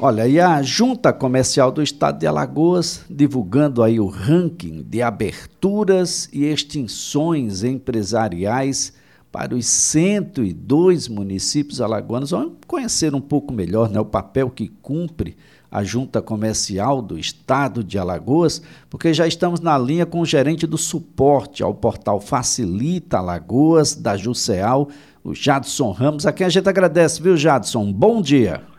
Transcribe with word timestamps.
Olha, 0.00 0.28
e 0.28 0.38
a 0.38 0.62
Junta 0.62 1.12
Comercial 1.12 1.72
do 1.72 1.82
Estado 1.82 2.20
de 2.20 2.26
Alagoas 2.28 3.04
divulgando 3.10 3.82
aí 3.82 3.98
o 3.98 4.06
ranking 4.06 4.80
de 4.88 5.02
aberturas 5.02 6.28
e 6.32 6.44
extinções 6.44 7.64
empresariais 7.64 8.92
para 9.32 9.56
os 9.56 9.66
102 9.66 11.08
municípios 11.08 11.80
alagoanos. 11.80 12.30
Vamos 12.30 12.52
conhecer 12.64 13.12
um 13.12 13.20
pouco 13.20 13.52
melhor 13.52 13.90
né, 13.90 13.98
o 13.98 14.04
papel 14.04 14.50
que 14.50 14.68
cumpre 14.68 15.36
a 15.68 15.82
Junta 15.82 16.22
Comercial 16.22 17.02
do 17.02 17.18
Estado 17.18 17.82
de 17.82 17.98
Alagoas, 17.98 18.62
porque 18.88 19.12
já 19.12 19.26
estamos 19.26 19.58
na 19.58 19.76
linha 19.76 20.06
com 20.06 20.20
o 20.20 20.26
gerente 20.26 20.64
do 20.64 20.78
suporte 20.78 21.60
ao 21.60 21.74
portal 21.74 22.20
Facilita 22.20 23.18
Alagoas, 23.18 23.96
da 23.96 24.16
Juceal, 24.16 24.90
o 25.24 25.34
Jadson 25.34 25.90
Ramos, 25.90 26.24
a 26.24 26.32
quem 26.32 26.46
a 26.46 26.50
gente 26.50 26.68
agradece, 26.68 27.20
viu, 27.20 27.36
Jadson? 27.36 27.92
Bom 27.92 28.22
dia. 28.22 28.77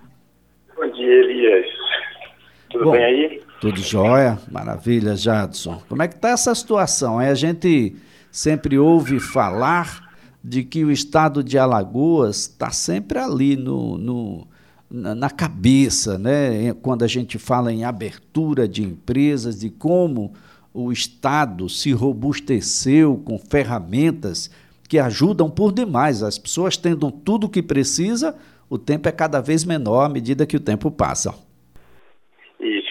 Tudo 2.80 2.91
Bom, 2.91 2.91
bem 2.93 3.04
aí? 3.04 3.41
Tudo 3.59 3.81
jóia, 3.81 4.40
maravilha, 4.49 5.13
Jadson. 5.13 5.81
Como 5.90 6.02
é 6.02 6.08
que 6.08 6.16
está 6.16 6.30
essa 6.30 6.55
situação? 6.55 7.20
É, 7.20 7.30
a 7.30 7.35
gente 7.35 7.94
sempre 8.31 8.80
ouve 8.80 9.20
falar 9.20 10.13
de 10.41 10.63
que 10.63 10.85
o 10.85 10.90
estado 10.90 11.44
de 11.44 11.57
Alagoas 11.57 12.38
está 12.38 12.71
sempre 12.71 13.20
ali 13.20 13.57
no, 13.57 13.98
no 13.98 14.48
na 14.90 15.30
cabeça, 15.30 16.18
né? 16.18 16.73
quando 16.81 17.04
a 17.04 17.07
gente 17.07 17.38
fala 17.38 17.71
em 17.71 17.84
abertura 17.84 18.66
de 18.66 18.82
empresas, 18.82 19.59
de 19.59 19.70
como 19.70 20.34
o 20.73 20.91
Estado 20.91 21.68
se 21.68 21.91
robusteceu 21.91 23.21
com 23.23 23.38
ferramentas 23.38 24.49
que 24.88 24.98
ajudam 24.98 25.49
por 25.49 25.73
demais. 25.73 26.23
As 26.23 26.40
pessoas 26.40 26.77
tendo 26.77 27.12
tudo 27.12 27.46
o 27.46 27.49
que 27.49 27.62
precisa, 27.62 28.34
o 28.70 28.80
tempo 28.80 29.09
é 29.09 29.12
cada 29.12 29.41
vez 29.41 29.66
menor 29.66 30.05
à 30.05 30.09
medida 30.09 30.48
que 30.48 30.57
o 30.57 30.62
tempo 30.62 30.90
passa. 30.90 31.35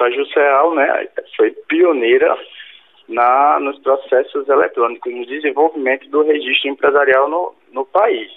A 0.05 0.11
Jusceal 0.11 0.75
né, 0.75 1.09
foi 1.37 1.51
pioneira 1.69 2.37
na, 3.09 3.59
nos 3.61 3.79
processos 3.81 4.49
eletrônicos, 4.49 5.13
no 5.13 5.27
desenvolvimento 5.27 6.09
do 6.09 6.23
registro 6.23 6.71
empresarial 6.71 7.29
no, 7.29 7.55
no 7.73 7.85
país. 7.87 8.31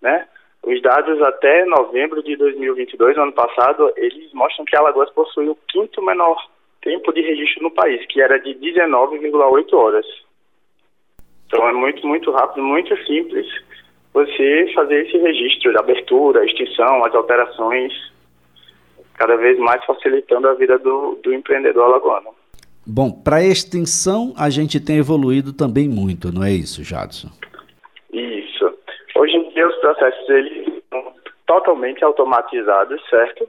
Né? 0.00 0.26
Os 0.62 0.80
dados 0.80 1.20
até 1.22 1.64
novembro 1.66 2.22
de 2.22 2.36
2022, 2.36 3.18
ano 3.18 3.32
passado, 3.32 3.92
eles 3.96 4.32
mostram 4.32 4.64
que 4.64 4.76
Alagoas 4.76 5.10
possui 5.10 5.48
o 5.48 5.58
quinto 5.68 6.02
menor 6.02 6.36
tempo 6.80 7.12
de 7.12 7.20
registro 7.20 7.62
no 7.62 7.70
país, 7.70 8.04
que 8.06 8.20
era 8.20 8.38
de 8.38 8.54
19,8 8.54 9.72
horas. 9.74 10.06
Então 11.46 11.68
é 11.68 11.72
muito, 11.72 12.06
muito 12.06 12.30
rápido, 12.30 12.62
muito 12.62 12.96
simples 13.04 13.46
você 14.12 14.70
fazer 14.74 15.06
esse 15.06 15.18
registro 15.18 15.72
de 15.72 15.78
abertura, 15.78 16.44
extinção, 16.46 17.04
as 17.04 17.14
alterações, 17.14 17.92
cada 19.14 19.36
vez 19.36 19.58
mais 19.58 19.84
facilitando 19.84 20.48
a 20.48 20.54
vida 20.54 20.78
do, 20.78 21.18
do 21.22 21.32
empreendedor 21.32 21.84
alagoano. 21.84 22.30
Bom, 22.86 23.10
para 23.10 23.42
extinção 23.42 24.34
a 24.36 24.50
gente 24.50 24.78
tem 24.78 24.98
evoluído 24.98 25.52
também 25.52 25.88
muito, 25.88 26.32
não 26.32 26.44
é 26.44 26.50
isso, 26.50 26.84
Jadson? 26.84 27.30
os 29.66 29.76
processos 29.76 30.28
eles 30.28 30.82
são 30.90 31.12
totalmente 31.46 32.04
automatizados, 32.04 33.00
certo? 33.08 33.48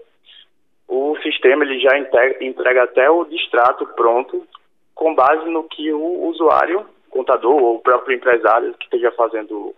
O 0.88 1.18
sistema 1.22 1.64
ele 1.64 1.80
já 1.80 1.98
entrega, 1.98 2.44
entrega 2.44 2.84
até 2.84 3.10
o 3.10 3.26
distrato 3.26 3.86
pronto, 3.96 4.46
com 4.94 5.16
base 5.16 5.50
no 5.50 5.64
que 5.64 5.92
o 5.92 6.28
usuário, 6.28 6.86
contador 7.10 7.56
ou 7.56 7.76
o 7.76 7.80
próprio 7.80 8.16
empresário 8.16 8.74
que 8.76 8.86
esteja 8.86 9.12
fazendo 9.12 9.74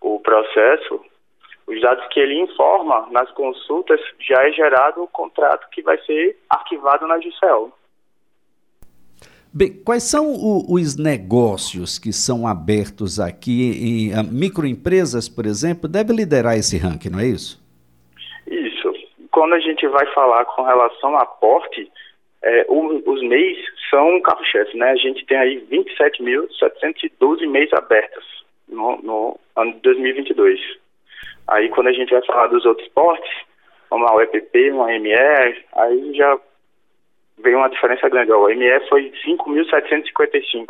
o 0.00 0.18
processo, 0.20 1.04
os 1.70 1.80
dados 1.80 2.04
que 2.08 2.18
ele 2.18 2.40
informa 2.40 3.06
nas 3.12 3.30
consultas, 3.30 4.00
já 4.18 4.42
é 4.42 4.52
gerado 4.52 5.02
o 5.02 5.08
contrato 5.08 5.68
que 5.70 5.82
vai 5.82 5.96
ser 6.02 6.36
arquivado 6.50 7.06
na 7.06 7.18
GCL. 7.20 7.72
Bem, 9.52 9.82
quais 9.84 10.02
são 10.02 10.26
o, 10.32 10.74
os 10.74 10.96
negócios 10.96 11.98
que 11.98 12.12
são 12.12 12.46
abertos 12.46 13.20
aqui? 13.20 14.10
Em, 14.12 14.12
microempresas, 14.32 15.28
por 15.28 15.46
exemplo, 15.46 15.88
deve 15.88 16.12
liderar 16.12 16.56
esse 16.56 16.76
ranking, 16.76 17.10
não 17.10 17.20
é 17.20 17.26
isso? 17.26 17.60
Isso. 18.46 18.92
Quando 19.30 19.54
a 19.54 19.60
gente 19.60 19.86
vai 19.88 20.06
falar 20.12 20.44
com 20.44 20.62
relação 20.62 21.16
a 21.16 21.24
porte, 21.24 21.90
é, 22.42 22.66
o, 22.68 23.02
os 23.10 23.22
MEIs 23.22 23.58
são 23.90 24.16
um 24.16 24.20
carro-chefe, 24.20 24.76
né? 24.76 24.90
A 24.90 24.96
gente 24.96 25.24
tem 25.26 25.36
aí 25.36 25.64
27.712 25.70 27.46
MEIs 27.48 27.72
abertas 27.72 28.24
no, 28.68 29.00
no 29.02 29.38
ano 29.56 29.72
de 29.74 29.80
2022. 29.80 30.60
Aí 31.50 31.68
quando 31.68 31.88
a 31.88 31.92
gente 31.92 32.10
vai 32.10 32.24
falar 32.24 32.46
dos 32.46 32.64
outros 32.64 32.88
portes, 32.88 33.30
vamos 33.90 34.08
lá, 34.08 34.16
o 34.16 34.20
EPP, 34.22 34.70
uma 34.70 34.86
ME, 34.86 35.12
aí 35.12 36.14
já 36.14 36.38
veio 37.42 37.58
uma 37.58 37.68
diferença 37.68 38.08
grande. 38.08 38.32
O 38.32 38.46
ME 38.46 38.88
foi 38.88 39.12
5.755. 39.26 40.66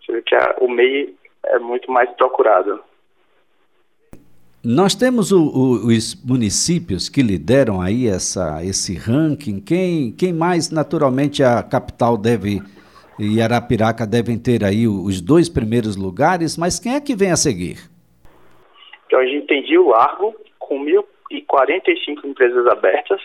Você 0.00 0.12
vê 0.12 0.22
que 0.22 0.34
a, 0.34 0.56
o 0.60 0.68
MEI 0.68 1.14
é 1.46 1.58
muito 1.58 1.90
mais 1.90 2.10
procurado. 2.10 2.80
Nós 4.62 4.94
temos 4.94 5.32
o, 5.32 5.42
o, 5.42 5.86
os 5.86 6.14
municípios 6.24 7.08
que 7.08 7.22
lideram 7.22 7.80
aí 7.80 8.06
essa, 8.06 8.64
esse 8.64 8.94
ranking. 8.94 9.60
Quem, 9.60 10.12
quem 10.12 10.32
mais, 10.32 10.70
naturalmente, 10.70 11.42
a 11.42 11.62
capital 11.62 12.16
deve 12.16 12.62
e 13.18 13.40
Arapiraca 13.40 14.06
devem 14.06 14.38
ter 14.38 14.64
aí 14.64 14.88
os 14.88 15.20
dois 15.20 15.48
primeiros 15.48 15.96
lugares, 15.96 16.56
mas 16.56 16.80
quem 16.80 16.94
é 16.94 17.00
que 17.00 17.14
vem 17.14 17.30
a 17.30 17.36
seguir? 17.36 17.93
Então 19.14 19.22
a 19.22 19.28
gente 19.28 19.46
tem 19.46 19.62
Rio 19.62 19.86
Largo, 19.90 20.34
com 20.58 20.84
1.045 20.84 22.24
empresas 22.24 22.66
abertas, 22.66 23.20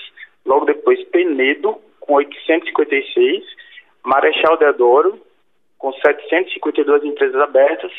logo 0.45 0.63
depois 0.63 1.03
Penedo, 1.05 1.81
com 2.00 2.13
856, 2.13 3.44
Marechal 4.03 4.55
Deodoro, 4.57 5.19
com 5.79 5.91
752 5.91 7.03
empresas 7.05 7.41
abertas, 7.41 7.91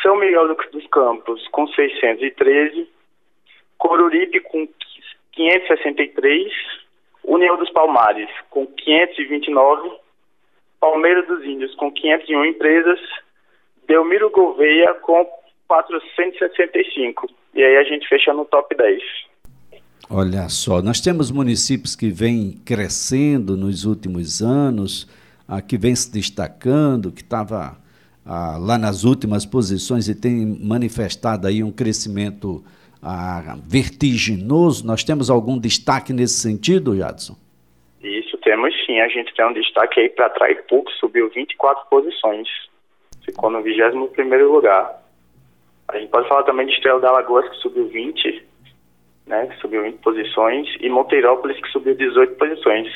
São 0.00 0.14
Miguel 0.14 0.54
dos 0.70 0.86
Campos, 0.86 1.44
com 1.48 1.66
613, 1.66 2.88
Coruripe, 3.78 4.38
com 4.38 4.68
563, 5.32 6.52
União 7.24 7.56
dos 7.56 7.70
Palmares, 7.70 8.30
com 8.48 8.64
529, 8.64 9.90
Palmeira 10.78 11.24
dos 11.24 11.44
Índios, 11.44 11.74
com 11.74 11.90
501 11.90 12.44
empresas, 12.44 13.00
Delmiro 13.88 14.30
Gouveia, 14.30 14.94
com 14.94 15.37
465. 15.68 17.28
E 17.54 17.62
aí 17.62 17.76
a 17.76 17.84
gente 17.84 18.08
fecha 18.08 18.32
no 18.32 18.44
top 18.46 18.74
10. 18.74 19.02
Olha 20.10 20.48
só, 20.48 20.80
nós 20.80 21.00
temos 21.00 21.30
municípios 21.30 21.94
que 21.94 22.08
vêm 22.08 22.58
crescendo 22.64 23.58
nos 23.58 23.84
últimos 23.84 24.40
anos, 24.40 25.06
ah, 25.46 25.60
que 25.60 25.76
vem 25.76 25.94
se 25.94 26.10
destacando, 26.10 27.12
que 27.12 27.20
estava 27.20 27.76
ah, 28.24 28.56
lá 28.58 28.78
nas 28.78 29.04
últimas 29.04 29.44
posições 29.44 30.08
e 30.08 30.18
tem 30.18 30.46
manifestado 30.62 31.46
aí 31.46 31.62
um 31.62 31.70
crescimento 31.70 32.64
ah, 33.02 33.58
vertiginoso. 33.68 34.86
Nós 34.86 35.04
temos 35.04 35.28
algum 35.28 35.58
destaque 35.58 36.12
nesse 36.12 36.40
sentido, 36.40 36.96
Jadson? 36.96 37.36
Isso, 38.02 38.38
temos 38.38 38.74
sim. 38.86 39.00
A 39.00 39.08
gente 39.08 39.34
tem 39.34 39.44
um 39.44 39.52
destaque 39.52 40.00
aí 40.00 40.08
para 40.08 40.30
Traipu, 40.30 40.84
que 40.84 40.92
subiu 40.92 41.28
24 41.28 41.86
posições. 41.90 42.48
Ficou 43.26 43.50
no 43.50 43.62
21º 43.62 44.50
lugar. 44.50 44.97
A 45.88 45.98
gente 45.98 46.10
pode 46.10 46.28
falar 46.28 46.42
também 46.42 46.66
de 46.66 46.72
Estrela 46.72 47.00
da 47.00 47.10
Lagoas, 47.10 47.48
que 47.48 47.56
subiu 47.56 47.88
20 47.88 48.48
né, 49.28 49.46
que 49.46 49.60
subiu 49.60 49.82
20 49.82 49.98
posições, 49.98 50.66
e 50.80 50.88
Monteirópolis, 50.88 51.60
que 51.60 51.68
subiu 51.68 51.94
18 51.94 52.34
posições. 52.36 52.88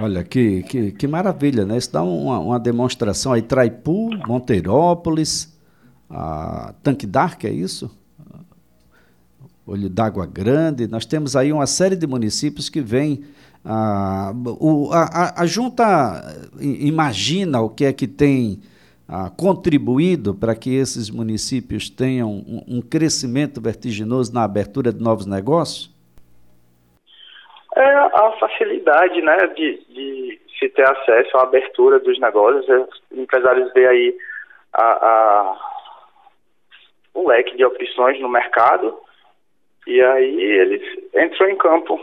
Olha, 0.00 0.24
que, 0.24 0.62
que, 0.64 0.92
que 0.92 1.06
maravilha, 1.06 1.64
né? 1.64 1.76
Isso 1.76 1.92
dá 1.92 2.02
uma, 2.02 2.38
uma 2.38 2.60
demonstração 2.60 3.32
aí. 3.32 3.42
Traipu, 3.42 4.10
Monteirópolis, 4.26 5.56
a 6.08 6.74
Tanque 6.82 7.06
Dark, 7.06 7.44
é 7.44 7.50
isso? 7.50 7.96
Olho 9.66 9.88
d'Água 9.88 10.26
Grande. 10.26 10.88
Nós 10.88 11.06
temos 11.06 11.36
aí 11.36 11.52
uma 11.52 11.66
série 11.66 11.96
de 11.96 12.06
municípios 12.06 12.68
que 12.68 12.80
vêm. 12.80 13.24
A, 13.64 14.32
o, 14.58 14.90
a, 14.92 15.42
a 15.42 15.46
junta 15.46 15.84
imagina 16.60 17.60
o 17.60 17.68
que 17.68 17.84
é 17.84 17.92
que 17.92 18.06
tem 18.06 18.60
ah, 19.10 19.28
contribuído 19.28 20.32
para 20.32 20.54
que 20.54 20.76
esses 20.76 21.10
municípios 21.10 21.90
tenham 21.90 22.28
um, 22.28 22.76
um, 22.76 22.80
crescimento 22.80 23.60
vertiginoso 23.60 24.32
na 24.32 24.44
abertura 24.44 24.92
de 24.92 25.02
novos 25.02 25.26
negócios? 25.26 25.90
É 27.74 27.94
a 27.96 28.32
facilidade 28.38 29.20
né, 29.20 29.48
de, 29.48 29.82
de 29.88 30.40
se 30.56 30.68
ter 30.68 30.88
acesso 30.88 31.36
à 31.38 31.42
abertura 31.42 31.98
dos 31.98 32.20
negócios. 32.20 32.64
Os 32.68 33.18
empresários 33.18 33.72
veem 33.72 33.86
aí 33.88 34.18
a, 34.74 34.84
a, 34.84 35.56
o 37.14 37.28
leque 37.28 37.56
de 37.56 37.64
opções 37.64 38.20
no 38.20 38.28
mercado 38.28 38.96
e 39.88 40.00
aí 40.00 40.40
eles 40.40 40.82
entram 41.16 41.48
em 41.48 41.56
campo 41.56 42.00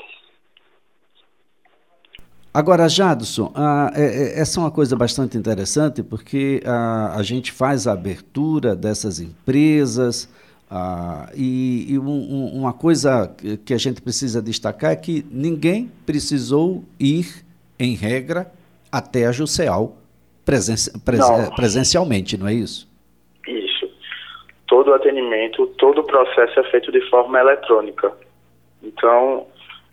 Agora, 2.53 2.87
Jadson, 2.89 3.51
ah, 3.53 3.91
é, 3.95 4.03
é, 4.03 4.39
essa 4.39 4.59
é 4.59 4.63
uma 4.63 4.71
coisa 4.71 4.95
bastante 4.95 5.37
interessante 5.37 6.01
porque 6.01 6.61
ah, 6.65 7.13
a 7.15 7.21
gente 7.21 7.51
faz 7.51 7.87
a 7.87 7.93
abertura 7.93 8.75
dessas 8.75 9.19
empresas, 9.19 10.27
Ah, 10.69 11.29
e, 11.33 11.93
e 11.93 11.97
um, 11.97 12.51
uma 12.53 12.73
coisa 12.73 13.33
que 13.65 13.73
a 13.73 13.77
gente 13.77 14.01
precisa 14.01 14.41
destacar 14.41 14.91
é 14.91 14.97
que 14.97 15.25
ninguém 15.31 15.89
precisou 16.05 16.83
ir, 16.99 17.45
em 17.79 17.95
regra, 17.95 18.51
até 18.91 19.25
a 19.25 19.31
presen 19.31 20.75
presen 21.05 21.51
presencialmente, 21.55 22.37
não 22.37 22.47
é 22.47 22.53
isso? 22.53 22.87
Isso. 23.47 23.89
Todo 24.67 24.91
o 24.91 24.93
atendimento, 24.93 25.67
todo 25.77 26.01
o 26.01 26.03
processo 26.03 26.59
é 26.59 26.63
feito 26.71 26.91
de 26.91 27.01
forma 27.09 27.39
eletrônica. 27.39 28.11
Então, 28.83 29.47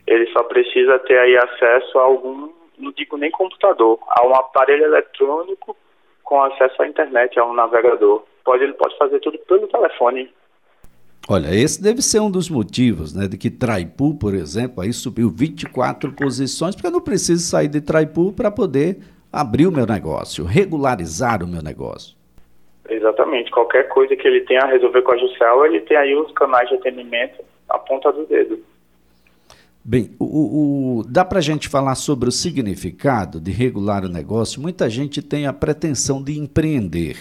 ele 0.07 0.27
só 0.33 0.43
precisa 0.45 0.99
ter 1.01 1.19
aí 1.19 1.37
acesso 1.37 1.99
a 1.99 2.03
algum, 2.03 2.51
não 2.79 2.93
digo 2.93 3.17
nem 3.17 3.31
computador, 3.31 3.99
a 4.09 4.27
um 4.27 4.35
aparelho 4.35 4.85
eletrônico 4.85 5.77
com 6.23 6.43
acesso 6.43 6.83
à 6.83 6.89
internet, 6.89 7.39
a 7.39 7.45
um 7.45 7.55
navegador. 7.55 8.23
Pode, 8.45 8.65
ele 8.65 8.75
pode 8.75 8.97
fazer 8.99 9.21
tudo 9.21 9.39
pelo 9.41 9.67
telefone. 9.69 10.31
Olha, 11.29 11.55
esse 11.55 11.83
deve 11.83 12.03
ser 12.03 12.21
um 12.21 12.31
dos 12.31 12.51
motivos, 12.51 13.15
né, 13.15 13.27
de 13.27 13.39
que 13.39 13.51
Traipu, 13.51 14.15
por 14.19 14.35
exemplo, 14.35 14.83
aí 14.83 14.93
subiu 14.93 15.31
24 15.31 16.13
posições, 16.13 16.75
porque 16.75 16.87
eu 16.87 16.93
não 16.93 17.01
preciso 17.01 17.43
sair 17.43 17.69
de 17.69 17.81
Traipu 17.81 18.31
para 18.33 18.51
poder 18.51 18.99
abrir 19.33 19.67
o 19.67 19.73
meu 19.73 19.87
negócio, 19.87 20.45
regularizar 20.45 21.43
o 21.43 21.49
meu 21.49 21.63
negócio. 21.63 22.15
Exatamente. 22.89 23.51
Qualquer 23.51 23.89
coisa 23.89 24.15
que 24.15 24.29
ele 24.29 24.43
tenha 24.43 24.61
a 24.61 24.67
resolver 24.67 25.01
com 25.03 25.13
a 25.13 25.17
Jussel, 25.17 25.65
ele 25.65 25.81
tem 25.81 25.97
aí 25.97 26.15
os 26.15 26.31
canais 26.33 26.69
de 26.69 26.75
atendimento 26.75 27.43
à 27.71 27.79
ponta 27.79 28.13
do 28.13 28.27
dedo. 28.27 28.63
Bem, 29.87 30.13
o, 30.19 31.01
o, 31.01 31.05
dá 31.05 31.27
para 31.27 31.41
a 31.41 31.43
gente 31.43 31.69
falar 31.69 31.95
sobre 31.95 32.27
o 32.27 32.33
significado 32.33 33.39
de 33.39 33.51
regular 33.51 34.03
o 34.03 34.09
negócio? 34.09 34.63
Muita 34.63 34.89
gente 34.89 35.21
tem 35.21 35.47
a 35.47 35.53
pretensão 35.53 36.23
de 36.23 36.39
empreender. 36.39 37.19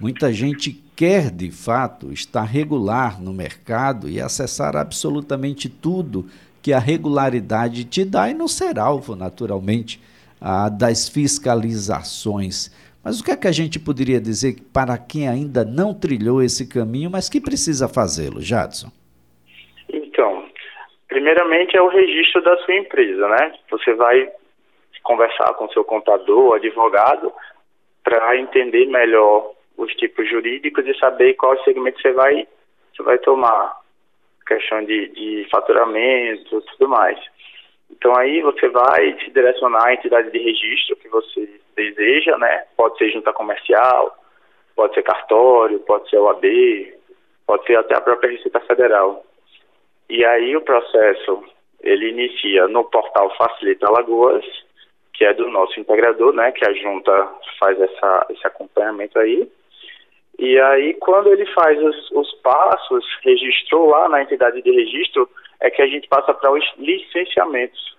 Muita 0.00 0.32
gente 0.32 0.82
quer, 0.96 1.30
de 1.30 1.50
fato, 1.50 2.10
estar 2.10 2.44
regular 2.44 3.20
no 3.20 3.34
mercado 3.34 4.08
e 4.08 4.22
acessar 4.22 4.74
absolutamente 4.74 5.68
tudo 5.68 6.26
que 6.62 6.72
a 6.72 6.78
regularidade 6.78 7.84
te 7.84 8.06
dá 8.06 8.30
e 8.30 8.34
não 8.34 8.48
ser 8.48 8.78
alvo, 8.78 9.14
naturalmente, 9.14 10.00
a, 10.40 10.70
das 10.70 11.10
fiscalizações. 11.10 12.70
Mas 13.04 13.20
o 13.20 13.24
que 13.24 13.32
é 13.32 13.36
que 13.36 13.48
a 13.48 13.52
gente 13.52 13.78
poderia 13.78 14.18
dizer 14.18 14.62
para 14.72 14.96
quem 14.96 15.28
ainda 15.28 15.62
não 15.62 15.92
trilhou 15.92 16.42
esse 16.42 16.64
caminho, 16.64 17.10
mas 17.10 17.28
que 17.28 17.38
precisa 17.38 17.86
fazê-lo, 17.86 18.40
Jadson? 18.40 18.90
Primeiramente 21.12 21.76
é 21.76 21.82
o 21.82 21.88
registro 21.88 22.40
da 22.40 22.56
sua 22.64 22.74
empresa, 22.74 23.28
né? 23.28 23.52
Você 23.70 23.92
vai 23.92 24.32
conversar 25.02 25.52
com 25.54 25.68
seu 25.68 25.84
contador, 25.84 26.54
advogado, 26.54 27.30
para 28.02 28.34
entender 28.38 28.86
melhor 28.86 29.52
os 29.76 29.92
tipos 29.96 30.26
jurídicos 30.26 30.86
e 30.86 30.98
saber 30.98 31.34
qual 31.34 31.62
segmento 31.64 32.00
você 32.00 32.12
vai, 32.12 32.48
você 32.96 33.02
vai 33.02 33.18
tomar. 33.18 33.76
Questão 34.46 34.82
de, 34.86 35.08
de 35.08 35.46
faturamento 35.50 36.62
tudo 36.62 36.88
mais. 36.88 37.18
Então 37.90 38.16
aí 38.16 38.40
você 38.40 38.70
vai 38.70 39.12
se 39.22 39.30
direcionar 39.32 39.88
à 39.88 39.92
entidade 39.92 40.30
de 40.30 40.38
registro 40.38 40.96
que 40.96 41.08
você 41.10 41.60
deseja, 41.76 42.38
né? 42.38 42.64
Pode 42.74 42.96
ser 42.96 43.10
junta 43.10 43.34
comercial, 43.34 44.16
pode 44.74 44.94
ser 44.94 45.02
cartório, 45.02 45.78
pode 45.80 46.08
ser 46.08 46.16
OAB, 46.16 46.44
pode 47.46 47.66
ser 47.66 47.76
até 47.76 47.96
a 47.96 48.00
própria 48.00 48.30
Receita 48.30 48.60
Federal. 48.60 49.22
E 50.12 50.26
aí 50.26 50.54
o 50.54 50.60
processo 50.60 51.42
ele 51.82 52.10
inicia 52.10 52.68
no 52.68 52.84
portal 52.84 53.34
Facilita 53.34 53.86
Alagoas, 53.86 54.44
que 55.14 55.24
é 55.24 55.32
do 55.32 55.48
nosso 55.48 55.80
integrador, 55.80 56.34
né? 56.34 56.52
Que 56.52 56.68
a 56.68 56.72
junta 56.74 57.30
faz 57.58 57.80
essa, 57.80 58.26
esse 58.28 58.46
acompanhamento 58.46 59.18
aí. 59.18 59.50
E 60.38 60.60
aí, 60.60 60.92
quando 61.00 61.32
ele 61.32 61.46
faz 61.54 61.82
os, 61.82 62.10
os, 62.10 62.30
passos, 62.42 63.06
registrou 63.24 63.88
lá 63.88 64.06
na 64.10 64.20
entidade 64.20 64.60
de 64.60 64.70
registro, 64.70 65.26
é 65.62 65.70
que 65.70 65.80
a 65.80 65.86
gente 65.86 66.06
passa 66.08 66.34
para 66.34 66.52
os 66.52 66.64
licenciamentos. 66.76 67.96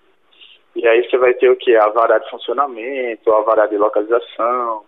E 0.75 0.87
aí 0.87 1.09
você 1.09 1.17
vai 1.17 1.33
ter 1.33 1.49
o 1.49 1.55
que? 1.55 1.75
A 1.75 1.87
vara 1.87 2.19
de 2.19 2.29
funcionamento, 2.29 3.33
a 3.33 3.41
vara 3.41 3.65
de 3.65 3.75
localização, 3.75 4.85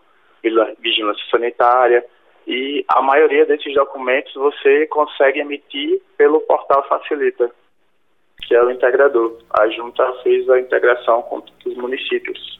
vigilância 0.77 1.25
sanitária. 1.31 2.05
E 2.47 2.85
a 2.87 3.01
maioria 3.01 3.45
desses 3.45 3.73
documentos 3.73 4.33
você 4.35 4.85
consegue 4.87 5.39
emitir 5.39 6.01
pelo 6.17 6.41
portal 6.41 6.87
Facilita, 6.87 7.49
que 8.47 8.53
é 8.53 8.63
o 8.63 8.69
integrador. 8.69 9.37
A 9.51 9.67
junta 9.69 10.13
fez 10.21 10.47
a 10.49 10.59
integração 10.59 11.23
com 11.23 11.41
os 11.65 11.77
municípios. 11.77 12.59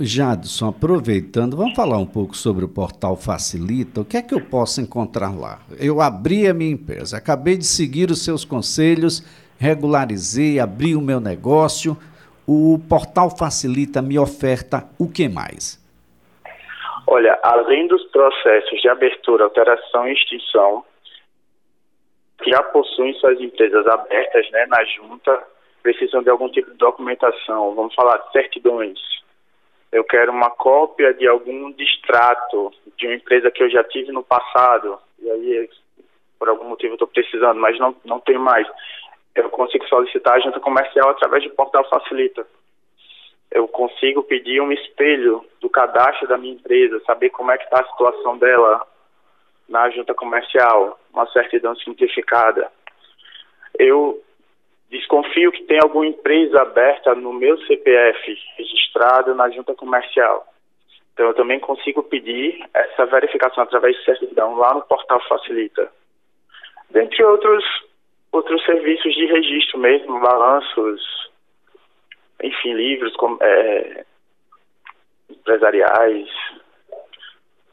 Jadson, 0.00 0.68
aproveitando, 0.68 1.56
vamos 1.56 1.74
falar 1.74 1.98
um 1.98 2.06
pouco 2.06 2.36
sobre 2.36 2.64
o 2.64 2.68
portal 2.68 3.16
Facilita. 3.16 4.00
O 4.00 4.04
que 4.04 4.16
é 4.16 4.22
que 4.22 4.34
eu 4.34 4.40
posso 4.40 4.80
encontrar 4.80 5.36
lá? 5.36 5.60
Eu 5.78 6.00
abri 6.00 6.46
a 6.46 6.54
minha 6.54 6.70
empresa, 6.70 7.16
acabei 7.16 7.56
de 7.56 7.66
seguir 7.66 8.10
os 8.10 8.24
seus 8.24 8.44
conselhos, 8.44 9.24
regularizei, 9.58 10.60
abri 10.60 10.94
o 10.94 11.00
meu 11.00 11.20
negócio. 11.20 11.96
O 12.46 12.80
portal 12.88 13.36
Facilita 13.36 14.00
me 14.00 14.18
oferta 14.18 14.88
o 14.98 15.08
que 15.08 15.28
mais? 15.28 15.78
Olha, 17.10 17.38
além 17.42 17.86
dos 17.86 18.04
processos 18.10 18.82
de 18.82 18.88
abertura, 18.90 19.44
alteração 19.44 20.06
e 20.06 20.12
extinção, 20.12 20.84
que 22.42 22.50
já 22.50 22.62
possuem 22.64 23.14
suas 23.14 23.40
empresas 23.40 23.86
abertas 23.86 24.50
né, 24.50 24.66
na 24.66 24.84
junta, 24.84 25.42
precisam 25.82 26.22
de 26.22 26.28
algum 26.28 26.50
tipo 26.50 26.70
de 26.70 26.76
documentação, 26.76 27.74
vamos 27.74 27.94
falar 27.94 28.18
de 28.18 28.32
certidões, 28.32 28.98
eu 29.90 30.04
quero 30.04 30.30
uma 30.30 30.50
cópia 30.50 31.14
de 31.14 31.26
algum 31.26 31.72
distrato 31.72 32.70
de 32.98 33.06
uma 33.06 33.14
empresa 33.14 33.50
que 33.50 33.62
eu 33.62 33.70
já 33.70 33.82
tive 33.84 34.12
no 34.12 34.22
passado, 34.22 34.98
e 35.18 35.30
aí 35.30 35.70
por 36.38 36.50
algum 36.50 36.68
motivo 36.68 36.92
estou 36.92 37.08
precisando, 37.08 37.58
mas 37.58 37.78
não, 37.78 37.96
não 38.04 38.20
tenho 38.20 38.40
mais. 38.40 38.68
Eu 39.34 39.48
consigo 39.48 39.88
solicitar 39.88 40.34
a 40.34 40.40
junta 40.40 40.60
comercial 40.60 41.08
através 41.08 41.42
do 41.42 41.50
portal 41.50 41.88
Facilita. 41.88 42.46
Eu 43.50 43.66
consigo 43.68 44.22
pedir 44.22 44.60
um 44.60 44.72
espelho 44.72 45.44
do 45.60 45.70
cadastro 45.70 46.28
da 46.28 46.36
minha 46.36 46.54
empresa, 46.54 47.00
saber 47.06 47.30
como 47.30 47.50
é 47.50 47.58
que 47.58 47.64
está 47.64 47.80
a 47.80 47.88
situação 47.90 48.36
dela 48.38 48.86
na 49.68 49.90
junta 49.90 50.14
comercial, 50.14 50.98
uma 51.12 51.26
certidão 51.30 51.74
simplificada. 51.76 52.70
Eu 53.78 54.22
Desconfio 54.90 55.52
que 55.52 55.64
tem 55.64 55.78
alguma 55.82 56.06
empresa 56.06 56.62
aberta 56.62 57.14
no 57.14 57.32
meu 57.32 57.58
CPF 57.66 58.38
registrado 58.56 59.34
na 59.34 59.50
junta 59.50 59.74
comercial. 59.74 60.46
Então 61.12 61.26
eu 61.26 61.34
também 61.34 61.60
consigo 61.60 62.02
pedir 62.02 62.58
essa 62.72 63.04
verificação 63.04 63.64
através 63.64 63.96
de 63.96 64.04
certidão 64.04 64.56
lá 64.56 64.72
no 64.72 64.82
portal 64.82 65.20
Facilita. 65.28 65.92
Dentre 66.90 67.22
outros 67.22 67.64
outros 68.32 68.64
serviços 68.64 69.14
de 69.14 69.26
registro 69.26 69.78
mesmo, 69.78 70.20
balanços, 70.20 71.30
enfim, 72.42 72.74
livros 72.74 73.12
é, 73.42 74.04
empresariais, 75.30 76.28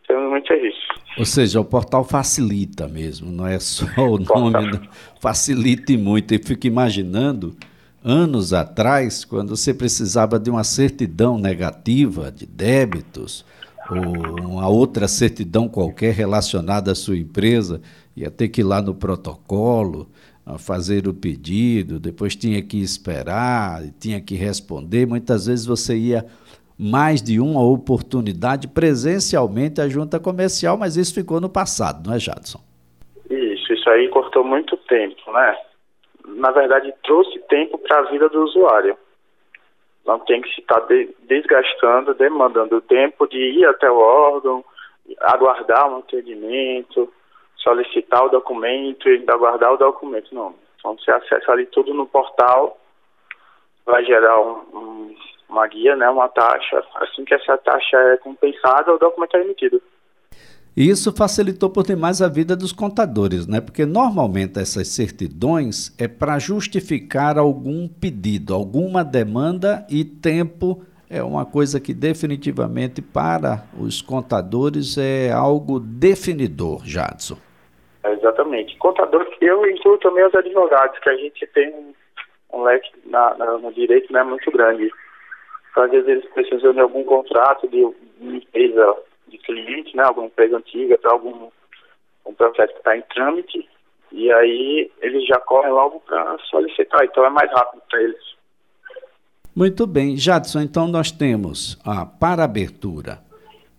temos 0.08 0.30
muito 0.30 0.48
serviço. 0.48 0.88
Ou 1.18 1.26
seja, 1.26 1.60
o 1.60 1.66
portal 1.66 2.04
facilita 2.04 2.88
mesmo, 2.88 3.32
não 3.32 3.48
é 3.48 3.60
só 3.60 3.86
o 3.98 4.18
nome, 4.18 4.52
não, 4.52 4.88
facilita 5.20 5.92
e 5.92 5.98
muito. 5.98 6.34
Eu 6.34 6.40
fico 6.44 6.68
imaginando, 6.68 7.56
anos 8.04 8.54
atrás, 8.54 9.26
quando 9.26 9.56
você 9.56 9.74
precisava 9.74 10.40
de 10.40 10.50
uma 10.50 10.64
certidão 10.64 11.38
negativa 11.38 12.32
de 12.32 12.46
débitos, 12.46 13.46
ou 13.90 14.48
uma 14.48 14.68
outra 14.68 15.08
certidão 15.08 15.68
qualquer 15.68 16.14
relacionada 16.14 16.92
à 16.92 16.96
sua 16.96 17.18
empresa, 17.18 17.82
ia 18.16 18.32
ter 18.32 18.50
que 18.50 18.62
ir 18.62 18.64
lá 18.64 18.82
no 18.82 18.96
protocolo, 18.96 20.10
fazer 20.60 21.08
o 21.08 21.14
pedido, 21.14 22.00
depois 22.00 22.36
tinha 22.36 22.62
que 22.62 22.80
esperar, 22.82 23.82
tinha 24.00 24.22
que 24.22 24.36
responder. 24.36 25.08
Muitas 25.08 25.48
vezes 25.48 25.66
você 25.66 25.98
ia 25.98 26.26
mais 26.78 27.22
de 27.22 27.40
uma 27.40 27.64
oportunidade 27.64 28.68
presencialmente 28.68 29.82
à 29.82 29.88
junta 29.88 30.20
comercial, 30.20 30.78
mas 30.78 30.98
isso 30.98 31.14
ficou 31.16 31.42
no 31.42 31.50
passado, 31.50 32.08
não 32.08 32.16
é, 32.16 32.20
Jadson? 32.20 32.60
Isso, 33.30 33.74
isso 33.74 33.90
aí 33.90 34.08
cortou 34.10 34.44
muito 34.44 34.78
tempo, 34.78 35.32
né? 35.32 35.58
Na 36.28 36.52
verdade, 36.52 36.94
trouxe 37.04 37.40
tempo 37.48 37.78
para 37.78 38.00
a 38.00 38.12
vida 38.12 38.30
do 38.30 38.44
usuário. 38.44 38.98
Não 40.06 40.20
tem 40.20 40.42
que 40.42 40.50
se 40.54 40.62
estar 40.62 40.82
tá 40.82 40.88
de, 40.88 41.10
desgastando, 41.28 42.14
demandando 42.14 42.82
tempo 42.82 43.28
de 43.28 43.38
ir 43.38 43.66
até 43.66 43.90
o 43.90 43.98
órgão, 43.98 44.64
aguardar 45.22 45.92
um 45.92 45.98
atendimento, 45.98 47.12
solicitar 47.66 48.24
o 48.24 48.30
documento 48.30 49.10
e 49.10 49.26
aguardar 49.28 49.74
o 49.74 49.78
documento. 49.78 50.34
Não. 50.34 50.54
Então, 50.78 50.96
você 50.98 51.12
acessa 51.12 51.52
ali 51.52 51.66
tudo 51.66 51.94
no 51.94 52.06
portal, 52.06 52.78
vai 53.86 54.06
gerar 54.06 54.40
um, 54.40 54.62
um 54.74 55.16
uma 55.50 55.68
guia, 55.68 55.96
né, 55.96 56.10
uma 56.10 56.28
taxa. 56.28 56.84
Assim 56.96 57.24
que 57.24 57.34
essa 57.34 57.58
taxa 57.58 57.98
é 57.98 58.18
compensada, 58.18 58.94
o 58.94 59.00
documento 59.00 59.38
é 59.38 59.42
emitido. 59.42 59.82
E 60.76 60.90
isso 60.90 61.16
facilitou 61.16 61.70
por 61.70 61.84
demais 61.84 62.22
a 62.22 62.28
vida 62.28 62.56
dos 62.56 62.74
contadores, 62.74 63.48
né? 63.48 63.62
Porque 63.62 63.86
normalmente 63.86 64.60
essas 64.60 64.90
certidões 64.90 65.96
é 65.98 66.06
para 66.06 66.38
justificar 66.38 67.38
algum 67.38 67.88
pedido, 67.88 68.54
alguma 68.54 69.02
demanda 69.02 69.88
e 69.90 70.04
tempo 70.04 70.84
é 71.10 71.24
uma 71.24 71.46
coisa 71.46 71.80
que 71.80 71.94
definitivamente 71.94 73.02
para 73.02 73.64
os 73.80 74.02
contadores 74.02 74.98
é 74.98 75.32
algo 75.32 75.80
definidor, 75.80 76.84
Jadson. 76.84 77.38
Exatamente. 78.14 78.78
Contador, 78.78 79.28
eu 79.42 79.70
incluo 79.70 79.98
também 79.98 80.26
os 80.26 80.36
advogados, 80.36 81.00
que 81.00 81.10
a 81.10 81.16
gente 81.16 81.46
tem 81.48 81.74
um, 81.74 81.94
um 82.54 82.64
leque 82.64 82.92
na, 83.06 83.36
na, 83.36 83.58
no 83.58 83.72
direito 83.74 84.12
né, 84.12 84.24
muito 84.24 84.50
grande. 84.52 84.92
Então, 85.72 85.84
às 85.84 85.92
vezes 85.92 86.08
eles 86.08 86.26
precisam 86.34 86.74
de 86.74 86.80
algum 86.80 87.04
contrato 87.04 87.68
de 87.68 87.84
uma 87.84 88.38
empresa 88.38 88.96
de 89.28 89.38
cliente, 89.40 89.96
né, 89.96 90.04
alguma 90.04 90.28
empresa 90.28 90.58
antiga, 90.58 90.98
para 90.98 91.12
algum 91.12 91.50
um 92.26 92.34
processo 92.34 92.74
que 92.74 92.80
está 92.80 92.98
em 92.98 93.04
trâmite, 93.04 93.70
e 94.12 94.32
aí 94.32 94.92
eles 95.02 95.28
já 95.28 95.40
correm 95.40 95.72
logo 95.72 96.00
para 96.00 96.38
solicitar, 96.50 97.06
então 97.06 97.24
é 97.24 97.30
mais 97.30 97.52
rápido 97.52 97.82
para 97.90 98.02
eles. 98.02 98.36
Muito 99.56 99.86
bem, 99.86 100.18
Jadson, 100.18 100.62
então 100.62 100.88
nós 100.88 101.12
temos 101.12 101.80
a 101.86 102.06
para 102.06 102.44
abertura 102.44 103.20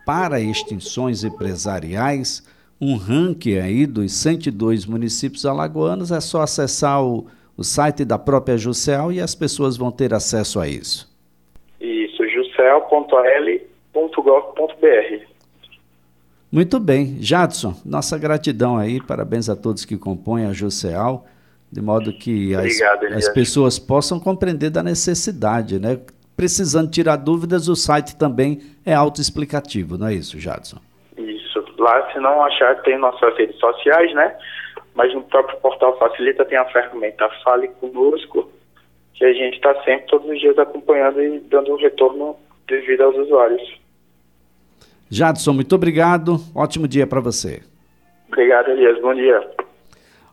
para 0.07 0.41
extinções 0.41 1.25
empresariais, 1.25 2.47
um 2.81 2.97
ranking 2.97 3.59
aí 3.59 3.87
dos 3.87 4.13
102 4.13 4.87
municípios 4.87 5.47
alagoanos, 5.47 6.11
é 6.13 6.21
só 6.21 6.43
acessar 6.43 7.03
o, 7.03 7.27
o 7.57 7.65
site 7.65 8.05
da 8.05 8.19
própria 8.19 8.59
Juscel 8.59 9.11
e 9.13 9.21
as 9.21 9.35
pessoas 9.35 9.77
vão 9.77 9.91
ter 9.91 10.13
acesso 10.13 10.61
a 10.61 10.69
isso. 10.69 11.09
Isso, 11.81 12.23
juscel.l.gov.br. 12.29 13.67
Muito 16.53 16.79
bem. 16.79 17.17
Jadson, 17.21 17.75
nossa 17.85 18.17
gratidão 18.19 18.77
aí, 18.77 19.01
parabéns 19.01 19.49
a 19.49 19.57
todos 19.57 19.85
que 19.85 19.97
compõem 19.97 20.47
a 20.47 20.53
Jusceal, 20.53 21.27
de 21.71 21.81
modo 21.81 22.13
que 22.13 22.55
as, 22.55 22.81
as 23.15 23.29
pessoas 23.31 23.79
possam 23.79 24.21
compreender 24.21 24.71
da 24.71 24.83
necessidade, 24.83 25.79
né? 25.79 25.99
Precisando 26.37 26.91
tirar 26.91 27.17
dúvidas, 27.17 27.67
o 27.69 27.75
site 27.75 28.15
também 28.15 28.61
é 28.85 28.95
autoexplicativo, 28.95 29.99
não 29.99 30.07
é 30.07 30.15
isso, 30.15 30.39
Jadson? 30.39 30.79
Lá, 31.87 32.11
se 32.13 32.19
não 32.19 32.45
achar, 32.45 32.83
tem 32.83 32.99
nossas 32.99 33.37
redes 33.37 33.57
sociais, 33.61 34.13
né? 34.13 34.37
Mas 34.97 35.15
no 35.15 35.23
próprio 35.23 35.57
portal 35.59 35.97
Facilita 35.99 36.45
tem 36.45 36.59
a 36.59 36.65
ferramenta 36.65 37.31
Fale 37.45 37.69
Conosco, 37.81 38.51
que 39.15 39.25
a 39.25 39.33
gente 39.33 39.55
está 39.55 39.73
sempre, 39.85 40.07
todos 40.09 40.29
os 40.29 40.41
dias, 40.41 40.59
acompanhando 40.59 41.23
e 41.23 41.39
dando 41.39 41.73
um 41.73 41.77
retorno 41.77 42.35
devido 42.67 43.03
aos 43.03 43.17
usuários. 43.17 43.63
Jadson, 45.09 45.53
muito 45.53 45.77
obrigado. 45.77 46.41
Ótimo 46.53 46.89
dia 46.89 47.07
para 47.07 47.21
você. 47.21 47.63
Obrigado, 48.27 48.69
Elias. 48.73 49.01
Bom 49.01 49.15
dia. 49.15 49.49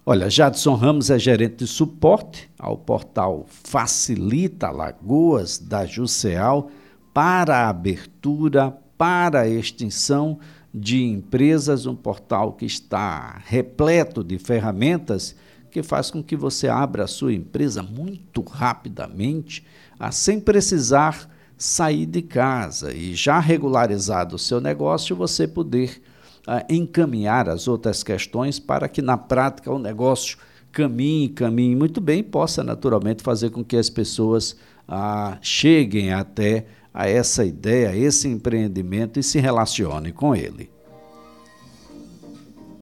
Olha, 0.03 0.31
Jadson 0.31 0.73
Ramos 0.73 1.11
é 1.11 1.19
gerente 1.19 1.57
de 1.57 1.67
suporte 1.67 2.49
ao 2.57 2.75
portal 2.75 3.45
Facilita 3.47 4.71
Lagoas 4.71 5.59
da 5.59 5.85
Juceal 5.85 6.71
para 7.13 7.57
a 7.57 7.69
abertura, 7.69 8.73
para 8.97 9.41
a 9.41 9.47
extinção 9.47 10.39
de 10.73 11.03
empresas, 11.03 11.85
um 11.85 11.95
portal 11.95 12.53
que 12.53 12.65
está 12.65 13.41
repleto 13.45 14.23
de 14.23 14.39
ferramentas 14.39 15.35
que 15.69 15.81
faz 15.81 16.11
com 16.11 16.21
que 16.21 16.35
você 16.35 16.67
abra 16.67 17.05
a 17.05 17.07
sua 17.07 17.33
empresa 17.33 17.81
muito 17.81 18.41
rapidamente, 18.43 19.65
sem 20.11 20.39
precisar 20.39 21.27
sair 21.57 22.05
de 22.05 22.21
casa. 22.21 22.93
E 22.93 23.15
já 23.15 23.39
regularizado 23.39 24.35
o 24.35 24.39
seu 24.39 24.61
negócio, 24.61 25.15
você 25.15 25.47
poder 25.47 26.01
ah, 26.45 26.63
encaminhar 26.69 27.49
as 27.49 27.67
outras 27.67 28.03
questões 28.03 28.59
para 28.59 28.87
que 28.87 29.01
na 29.01 29.17
prática 29.17 29.71
o 29.71 29.79
negócio 29.79 30.37
caminhe, 30.71 31.29
caminhe 31.29 31.75
muito 31.75 32.01
bem 32.01 32.21
possa 32.21 32.63
naturalmente 32.63 33.23
fazer 33.23 33.49
com 33.49 33.63
que 33.63 33.77
as 33.77 33.89
pessoas 33.89 34.55
ah, 34.87 35.37
cheguem 35.41 36.13
até 36.13 36.65
a 36.93 37.07
essa 37.09 37.43
ideia, 37.43 37.89
a 37.89 37.95
esse 37.95 38.27
empreendimento 38.27 39.19
e 39.19 39.23
se 39.23 39.39
relacionem 39.39 40.13
com 40.13 40.35
ele. 40.35 40.72